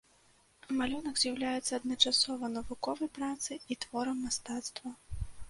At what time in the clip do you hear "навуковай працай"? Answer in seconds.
2.57-3.57